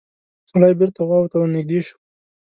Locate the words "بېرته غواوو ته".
0.79-1.35